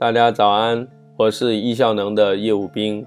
[0.00, 0.88] 大家早安，
[1.18, 3.04] 我是易效能的业务兵，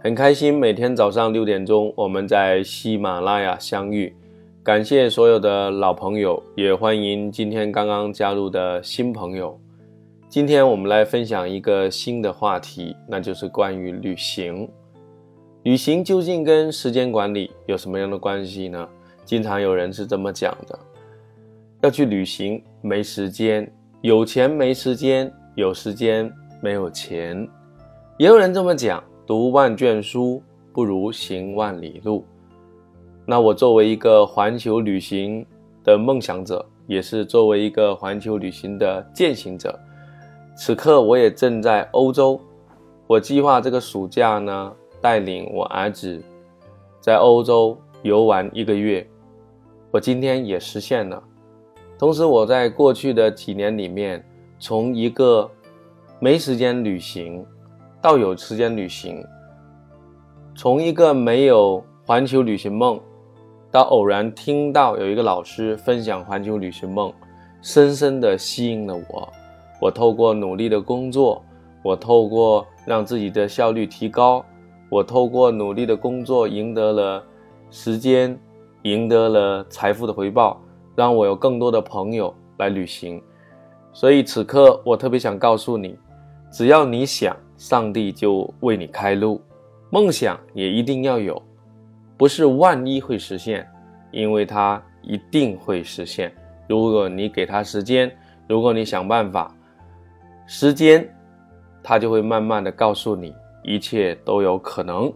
[0.00, 4.14] 很开心每天早上六点钟我们在喜马拉雅相遇。
[4.62, 9.58] 感谢所有的老朋友，也欢迎今天刚刚加入的新朋友。
[10.28, 14.68] 今天我们来分享一个新的话题，那就是关于旅行。
[15.64, 18.88] 旅行究竟跟时间管理有什么样的关系呢？
[19.24, 20.78] 经常有人是这么讲的：
[21.82, 23.68] 要去旅行没时间，
[24.00, 25.28] 有钱没时间。
[25.56, 26.30] 有时间
[26.60, 27.48] 没有钱，
[28.18, 32.26] 也有人这么讲：读万卷书不如行万里路。
[33.24, 35.46] 那我作为一个环球旅行
[35.82, 39.80] 的梦想者，也是作为一个环球旅行的践行者，
[40.54, 42.38] 此刻我也正在欧洲。
[43.06, 46.22] 我计划这个暑假呢，带领我儿子
[47.00, 49.08] 在欧洲游玩一个月。
[49.90, 51.22] 我今天也实现了。
[51.98, 54.22] 同时，我在过去的几年里面。
[54.58, 55.50] 从一个
[56.18, 57.44] 没时间旅行
[58.00, 59.22] 到有时间旅行，
[60.54, 62.98] 从一个没有环球旅行梦
[63.70, 67.12] 到偶然听到有一个老师分享环球旅行梦，
[67.60, 69.28] 深深的吸引了我。
[69.78, 71.44] 我透过努力的工作，
[71.82, 74.42] 我透过让自己的效率提高，
[74.88, 77.22] 我透过努力的工作赢得了
[77.70, 78.38] 时间，
[78.84, 80.58] 赢得了财富的回报，
[80.94, 83.22] 让我有更多的朋友来旅行。
[83.92, 85.98] 所以此刻我特别想告诉你，
[86.56, 89.38] 只要你想，上帝就为你开路。
[89.90, 91.42] 梦想也一定要有，
[92.16, 93.68] 不是万一会实现，
[94.10, 96.32] 因为它一定会实现。
[96.66, 98.10] 如果你给他时间，
[98.48, 99.54] 如果你想办法，
[100.46, 101.06] 时间，
[101.82, 105.12] 它就会慢慢的告诉你，一切都有可能。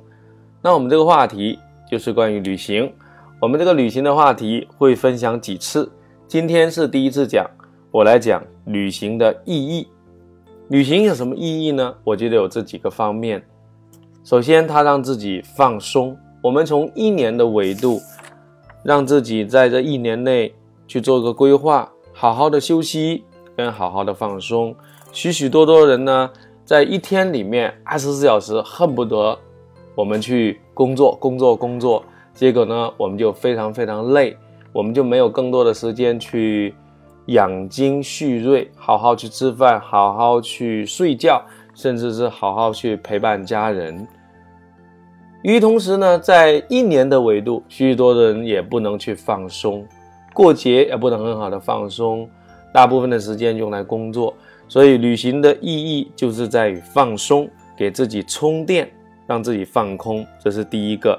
[0.60, 1.58] 那我们这个话题
[1.90, 2.92] 就是关于旅行，
[3.40, 5.90] 我们这个旅行的话题会分享几次，
[6.28, 7.50] 今天是第一次讲。
[7.90, 9.88] 我来讲旅行的意义。
[10.70, 11.92] 旅行有什么意义呢？
[12.04, 13.44] 我觉得有这几个方面。
[14.22, 16.16] 首先，它让自己放松。
[16.40, 18.00] 我们从一年的维度，
[18.84, 20.54] 让自己在这一年内
[20.86, 23.24] 去做个规划，好好的休息
[23.56, 24.72] 跟好好的放松。
[25.10, 26.30] 许许多多人呢，
[26.64, 29.36] 在一天里面二十四小时恨不得
[29.96, 34.36] 我们去工作、工作、工作，结果呢，我们就非常非常累，
[34.72, 36.72] 我们就没有更多的时间去。
[37.30, 41.42] 养精蓄锐，好好去吃饭，好好去睡觉，
[41.74, 44.06] 甚至是好好去陪伴家人。
[45.42, 49.86] 与此同时呢，在一年的维度，许许多人也不能去放松，
[50.34, 52.28] 过节也不能很好的放松，
[52.74, 54.34] 大部分的时间用来工作。
[54.68, 58.90] 所以，旅行的意义就是在于放松，给自己充电，
[59.26, 61.18] 让自己放空，这是第一个。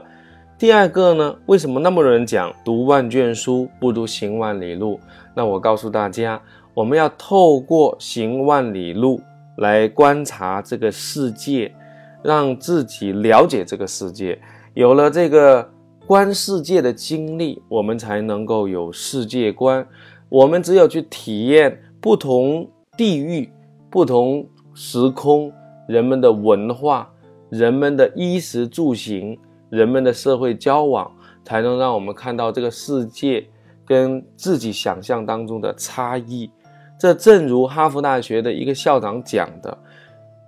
[0.61, 1.35] 第二个呢？
[1.47, 4.99] 为什么那么多人讲读万卷书不如行万里路？
[5.33, 6.39] 那我告诉大家，
[6.75, 9.19] 我们要透过行万里路
[9.57, 11.73] 来观察这个世界，
[12.21, 14.39] 让自己了解这个世界。
[14.75, 15.67] 有了这个
[16.05, 19.83] 观世界的经历，我们才能够有世界观。
[20.29, 23.51] 我们只有去体验不同地域、
[23.89, 25.51] 不同时空
[25.87, 27.11] 人们的文化、
[27.49, 29.35] 人们的衣食住行。
[29.71, 31.09] 人们的社会交往，
[31.45, 33.47] 才能让我们看到这个世界
[33.85, 36.51] 跟自己想象当中的差异。
[36.99, 39.75] 这正如哈佛大学的一个校长讲的：“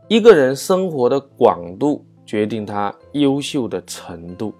[0.07, 4.53] 一个人生活的广度决定他优秀的程度。”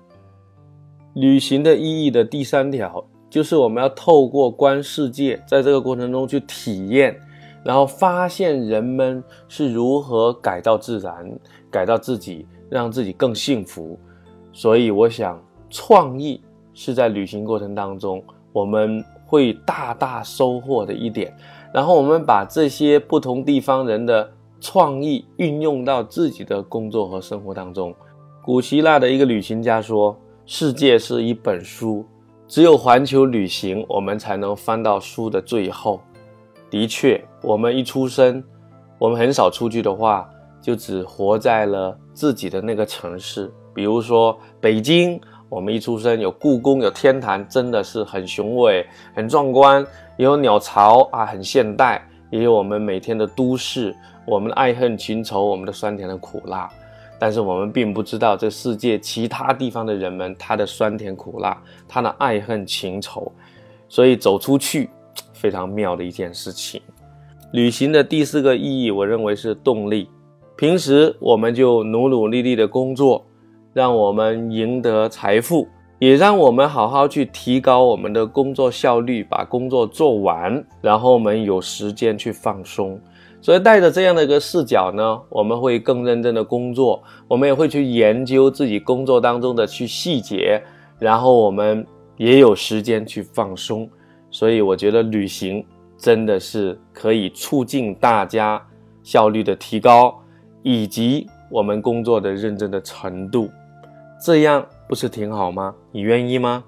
[1.13, 7.19] 旅行的意义的第三条就是我们要透过观世界，在这个过程中去体验，
[7.63, 11.29] 然后发现人们是如何改造自然、
[11.69, 13.99] 改造自己，让自己更幸福。
[14.53, 16.39] 所以，我想，创意
[16.73, 21.35] 是在旅行过程当中我们会大大收获的一点。
[21.73, 24.31] 然后，我们把这些不同地方人的
[24.61, 27.93] 创意运用到自己的工作和生活当中。
[28.43, 30.15] 古希腊的一个旅行家说
[30.45, 32.05] ：“世界是一本书，
[32.47, 35.99] 只有环球旅行，我们才能翻到书的最后。”
[36.69, 38.43] 的确，我们一出生，
[38.99, 40.29] 我们很少出去的话，
[40.61, 43.51] 就只活在了自己的那个城市。
[43.73, 49.83] 比如说北京，我们一出生有故宫，有天坛，真的是很雄伟、很壮观；
[50.17, 56.69] 也有鸟巢啊，很现代；也有我们每天的都市，我们的爱恨情仇，我们的酸甜的苦辣。
[57.19, 63.31] 但是我们并不知道这世界其他地方的人们，他的酸甜苦辣，他的爱恨情仇。
[63.87, 64.89] 所以走出去，
[65.33, 66.81] 非常妙的一件事情。
[67.51, 70.09] 旅行的第四个意义，我认为是动力。
[70.57, 73.23] 平时我们就努努力力的工作。
[73.73, 75.67] 让我们赢得财富，
[75.99, 82.99] 也让我们好好去提高我们的工作效率，把工作做完，然后我们有时间去放松。
[83.41, 90.63] 所以带着这样的一个视角呢，我们会更认真的工作，我们也会去研究自己工作当中的去细节，
[90.97, 91.85] 然后我们
[92.15, 93.89] 也有时间去放松。
[94.31, 95.65] 所以我觉得旅行
[95.97, 98.61] 真的是可以促进大家
[99.03, 100.17] 效率的提高，
[100.61, 103.49] 以及我们工作的认真的程度，
[104.23, 105.75] 这样不是挺好吗？
[105.91, 106.63] 你愿意吗？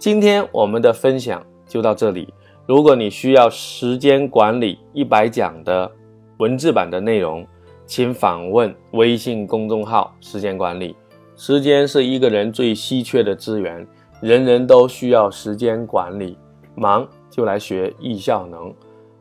[0.00, 2.34] 今天我们的分享就到这里。
[2.66, 5.88] 如果你需要时间管理一百讲的
[6.38, 7.46] 文字版的内容，
[7.86, 10.96] 请访问微信公众号“时间管理”。
[11.38, 13.86] 时间是一个人最稀缺的资源，
[14.20, 16.36] 人人都需要时间管理。
[16.74, 18.74] 忙就来学易效能。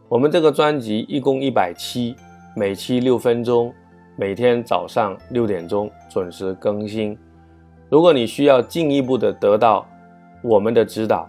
[0.08, 2.16] 我们这个专辑一共一百期，
[2.56, 3.72] 每期六分钟，
[4.20, 7.18] 每天早上六点钟准时更新。
[7.88, 9.88] 如果你需要进一步的得到
[10.42, 11.26] 我们的指导，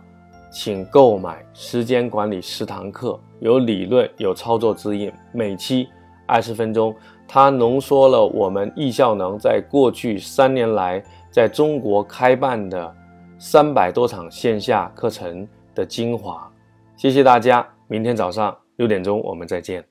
[0.50, 5.88] 请购买时间管理十堂课，有理论，有操作指引，每期
[6.26, 6.92] 二十分钟。
[7.28, 11.00] 它浓缩了我们易效能在过去三年来
[11.30, 12.92] 在中国开办的
[13.38, 15.46] 三百多场线下课程
[15.76, 16.50] 的精华。
[16.96, 19.84] 谢谢大家，明天早上六点钟我们再见。